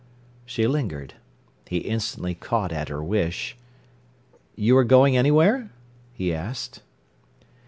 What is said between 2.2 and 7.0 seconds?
caught at her wish. "You are going anywhere?" he asked.